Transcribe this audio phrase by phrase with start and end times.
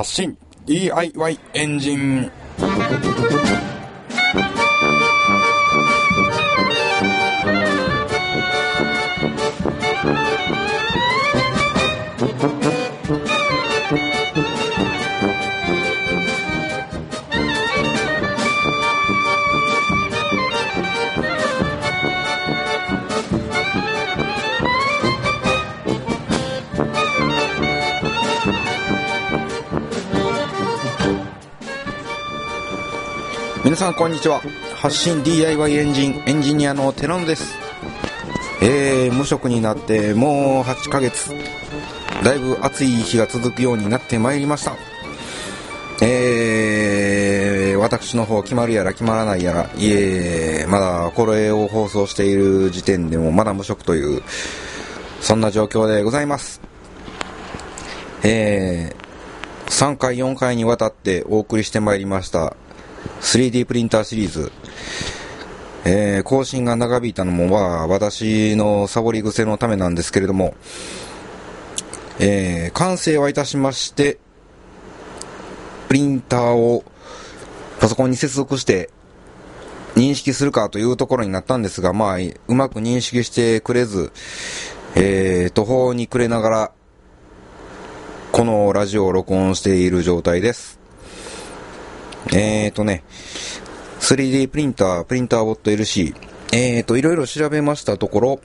[0.00, 0.34] 発信。
[0.64, 2.30] DIY エンジン。
[33.80, 34.42] さんこんにちは。
[34.74, 37.56] 発信 DIY エンジンエンジニアのテラノです。
[38.60, 41.32] えー、無職になってもう8ヶ月。
[42.22, 44.76] だいぶ暑い日が続くようになってまいりました。
[46.02, 54.22] えー、私の方決まるやら決まらないやらいえまだこれを放送している時点でもまだ無職という
[55.22, 56.60] そんな状況でございます。
[58.24, 62.54] えー、3回4回にわたってお送りしてまいりました
[63.20, 64.52] 3D プリンターシリーズ、
[65.84, 70.54] えー、更新が長引いたのも、まあ、私のサボり癖のためなんですけれども、
[72.18, 74.18] えー、完成はいたしまして、
[75.88, 76.84] プリンターを
[77.80, 78.90] パソコンに接続して
[79.96, 82.16] 認識するかというところになったんですが、まあ、
[82.48, 84.12] うまく認識してくれず、
[84.94, 86.72] えー、途方に暮れながら、
[88.32, 90.79] このラジオを録音している状態です。
[92.28, 93.02] えーとね、
[94.00, 96.14] 3D プリンター、プリンターボット LC、
[96.52, 98.40] えーと、いろいろ調べましたところ、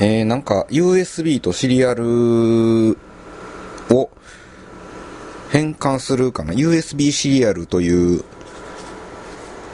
[0.00, 2.96] えー、なんか USB とシリアル
[3.90, 4.10] を
[5.50, 8.24] 変換するかな？USB シリアルという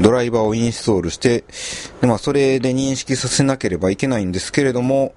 [0.00, 1.44] ドライバーをインストールして、
[2.00, 5.14] でまあ、それで認識させなければいけないんですけれども、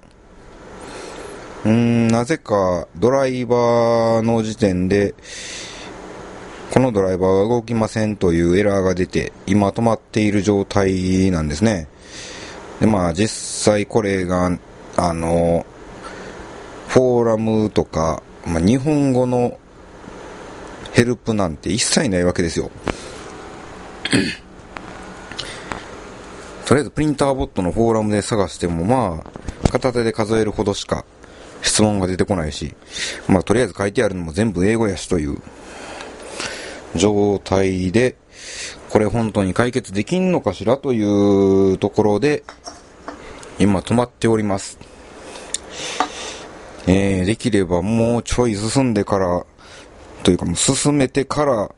[1.64, 5.14] うーん、なぜかドライバーの時点で、
[6.72, 11.88] このドライバーは動きませんというエラーが出て、今止まっている状態なんですね。
[12.80, 13.28] で、まあ実
[13.64, 14.50] 際これが、
[14.96, 15.64] あの、
[16.88, 19.58] フォーラムとか、まあ、日本語の
[20.92, 22.70] ヘルプなんて一切ないわけですよ。
[26.64, 31.04] とりあえずプリンターボットのフォーラムで探してもまあ、片手で数えるほどしか
[31.62, 32.74] 質問が出てこないし、
[33.26, 35.38] まあとりあえず書いてあるのも全部英語やしという
[36.94, 38.16] 状態で、
[38.90, 42.44] これ本当に解決できんのかしらというところで、
[43.58, 44.78] 今止まっております。
[46.86, 49.44] えー、できればもうちょい進んでから、
[50.22, 51.70] というかもう進めてから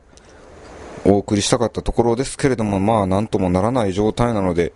[1.03, 4.73] お送りしたかったところですけれども、まあなんともならない状態なので、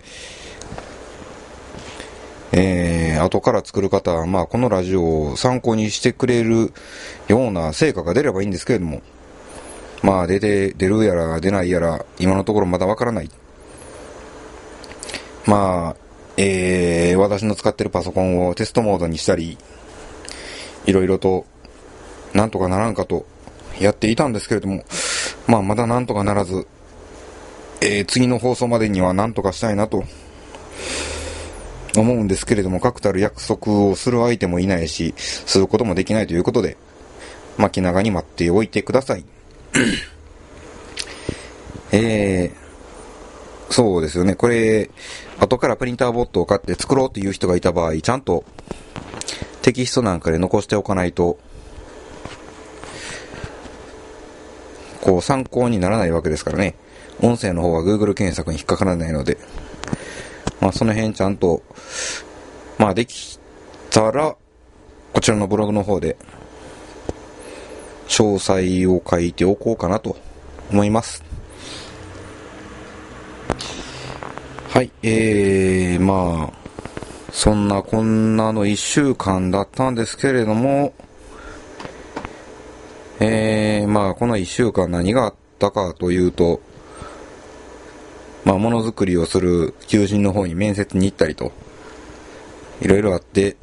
[2.51, 6.73] えー、後から作る方は、まあこのラジオを参考にしてくれる
[7.27, 9.01] ような成果が出ればいいんですけれども、
[10.05, 13.31] まあ出て、出るやら出ないやら、今のところまだわからない。
[15.47, 16.01] まあ、
[16.37, 19.57] えー、私の使ってるパソコンをテストモードにしたり、
[20.85, 21.47] いろいろと、
[22.33, 23.25] なんとかならんかと、
[23.79, 24.83] やっていたんですけれども、
[25.47, 26.67] まあまだなんとかならず、
[27.81, 30.03] えー、次の放送までにはなんとかしたいなと、
[31.97, 36.77] 思うんですけれども、確たる約束をする相手もいないし、することもできないということで、
[37.57, 39.25] まあ気長に待っておいてください。
[41.91, 44.35] えー、そうですよね。
[44.35, 44.89] これ、
[45.39, 48.43] 後からプリンターボットを買って作ろうという人がいた場合、ちゃんと
[49.61, 51.39] テキストなんかで残しておかないと、
[55.01, 56.75] こう参考にならないわけですからね。
[57.21, 59.37] 音声の方は Google 検索に引っかからないので、
[60.59, 61.63] まあその辺ちゃんと、
[62.77, 63.39] まあでき
[63.89, 64.35] たら、
[65.13, 66.17] こちらのブログの方で
[68.15, 70.15] 詳細を書いておこうかなと
[70.71, 71.21] 思います。
[74.69, 76.53] はい、えー、まあ、
[77.33, 80.93] そんなこんなの一週間だったんですけれども、
[83.19, 86.61] えー、まあ、この一週間何があったかというと、
[88.45, 91.51] まあ、ものづくりをする求人の方に面接に行ったりと、
[92.81, 93.57] いろいろあって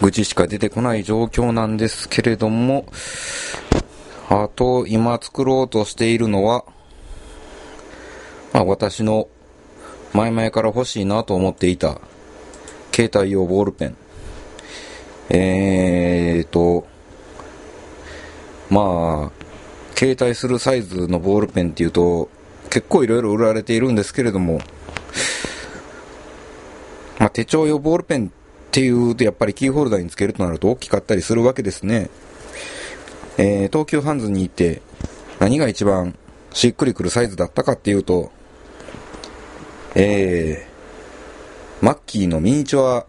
[0.00, 2.86] 愚痴しか出てこない状況なんですけれども、
[4.28, 6.64] あと、今作ろうとしているのは、
[8.52, 9.28] まあ、私の
[10.12, 12.00] 前々から欲しいなと思っていた
[12.92, 13.96] 携帯用ボールペン。
[15.30, 16.86] えーと、
[18.70, 19.44] まあ、
[19.96, 22.28] 携帯するサイズのボールペンっていうと、
[22.70, 24.60] 結構いろいろ売られているんですけれども、
[27.18, 28.32] まあ、手帳用ボールペン
[28.78, 32.10] ていうとやっぱりキーホルダーにつけるとなると大きかったりするわけですね。
[33.36, 34.82] えー、東急ハンズに行って
[35.40, 36.16] 何が一番
[36.52, 38.30] しっくりくるサイズだったかっていうと、
[39.96, 43.06] えー、マッキーのミニチュア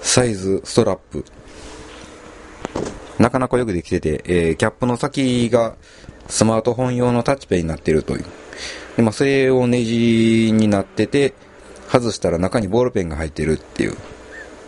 [0.00, 1.26] サイズストラップ。
[3.18, 5.76] なかなかよくできてて、えー、キャップの先が
[6.28, 8.24] スマートフォン用のタッチペンになってるという。
[8.96, 11.34] で、まあ、それをネジになってて、
[11.90, 13.96] 外したら中にボールペンが入ってるっていう。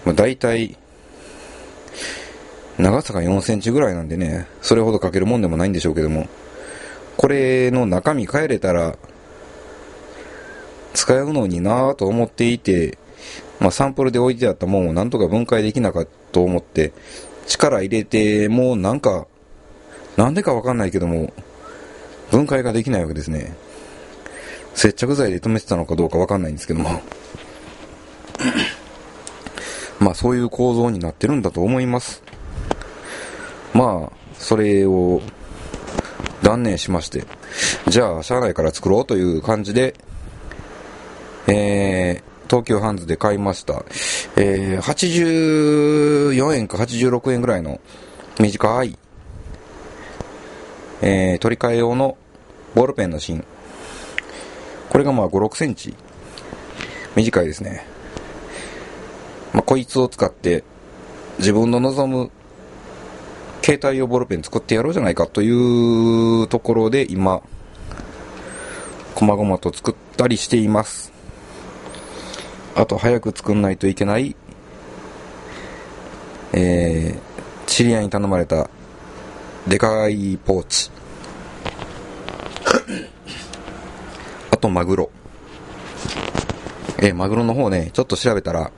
[0.05, 0.76] まあ、大体、
[2.79, 6.29] 長さが4センチぐらいなんでね、それほどかけるもんでもないんでしょうけども、
[7.17, 8.97] これの中身変えれたら、
[10.94, 12.99] 使うのになぁと思っていて、
[13.61, 16.93] まあ、サンプルで置いてあったもんをなんとか分解できなかったと思って、
[17.47, 19.26] 力入れて、もうなんか、
[20.17, 21.32] なんでかわかんないけども、
[22.31, 23.55] 分解ができないわけですね。
[24.75, 27.02] 接着剤で止めてたのかどうかわかんないんですけども。
[30.00, 32.23] まあそういう構造になってるんだと思います。
[33.73, 35.23] まあ、それを
[36.43, 37.25] 断念しまして、
[37.87, 39.94] じゃあ、社内から作ろうという感じで、
[41.47, 43.85] えー、東急ハンズで買いました。
[44.37, 47.81] えー、84円か86円ぐらいの
[48.38, 48.99] 短い、
[51.02, 52.17] えー、取り替え用の
[52.75, 53.44] ボールペンの芯。
[54.91, 55.94] これがまあ5、6センチ。
[57.14, 57.90] 短いですね。
[59.52, 60.64] まあ、こいつを使って
[61.38, 62.31] 自分の望む
[63.62, 67.43] 携帯用ボールペン作ってやろうじゃないかというところで今、
[69.14, 71.12] 細々と作ったりしています。
[72.75, 74.35] あと早く作んないといけない、
[76.52, 78.70] えー、知り合いに頼まれた
[79.67, 80.91] でかいポーチ。
[84.50, 85.11] あとマグロ。
[86.99, 88.70] えー、マグロの方ね、ちょっと調べたら、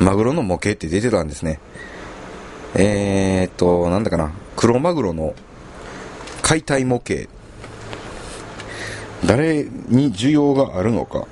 [0.00, 1.60] マグロの模型って出てたんですね。
[2.74, 5.34] えー、っと、なんだかな、黒マグロの
[6.42, 7.28] 解体模型。
[9.26, 11.26] 誰に需要があるのか。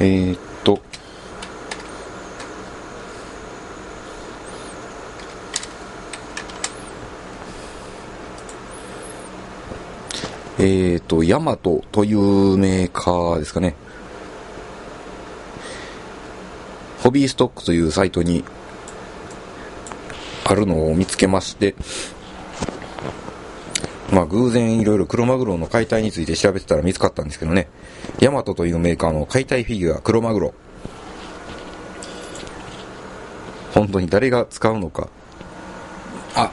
[0.00, 0.51] えー、っ
[11.24, 13.74] ヤマトというメーカーですかね。
[17.02, 18.44] ホビーストックというサイトに
[20.44, 21.74] あるのを見つけまして、
[24.12, 27.68] まあ偶然いろいろ黒マグロの解体について調べてたら見つかったんですけどね。
[28.20, 30.54] ヤマトというメーカーの解体フィギュア黒マグロ。
[33.74, 35.08] 本当に誰が使うのか。
[36.34, 36.52] あ、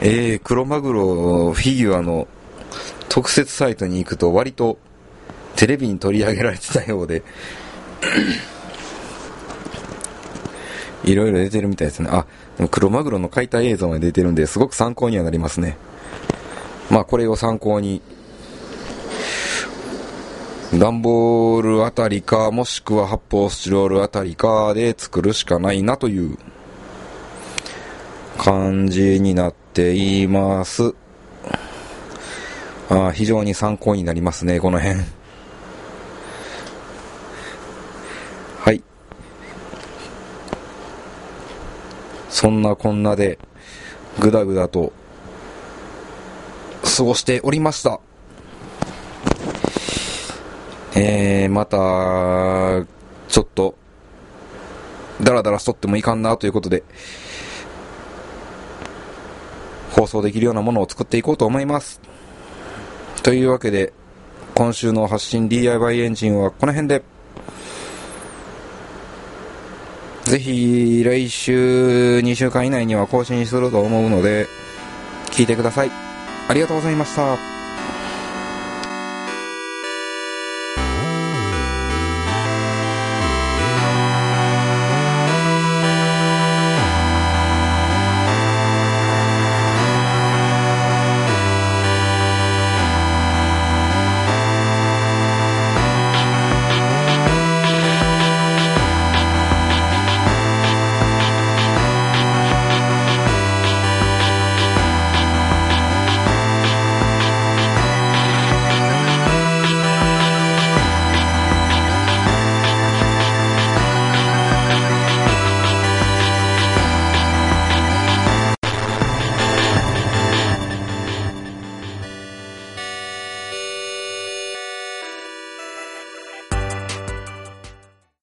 [0.00, 2.28] えー、黒マグロフィギュアの
[3.12, 4.78] 特設サイトに行くと割と
[5.54, 7.22] テレビに取り上げられてたようで
[11.04, 12.08] いろいろ出てるみたいですね。
[12.10, 12.24] あ、
[12.70, 15.76] クロマグロの解体映像が出てるんで、すごく参考にはなりますね。
[16.90, 18.00] まあ、これを参考に、
[20.78, 26.38] 段ボールあたりか、もしくは発泡スチロールあたりかで作るしかないなという
[28.38, 30.94] 感じになっています。
[32.94, 35.00] あ非常に参考になりますね、この辺。
[38.60, 38.82] はい。
[42.28, 43.38] そんなこんなで、
[44.20, 44.92] ぐだぐだと、
[46.96, 47.98] 過ごしておりました。
[50.94, 52.86] えー、また、
[53.28, 53.74] ちょっと、
[55.22, 56.82] だらだらしとってもいかんなということで、
[59.92, 62.11] 放送できるようなものを作っていこうと思います。
[63.22, 63.92] というわけで、
[64.54, 67.02] 今週の発信 DIY エンジンはこの辺で。
[70.24, 74.46] ぜひ来週2週間以内には更新すると思うので、
[75.30, 75.90] 聞いてください。
[76.48, 77.61] ありがとうございました。